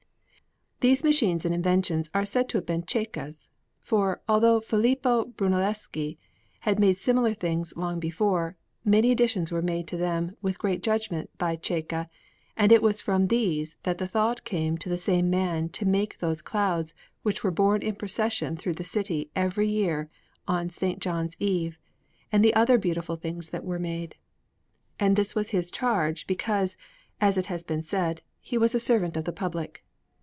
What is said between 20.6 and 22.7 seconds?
S. John's Eve, and the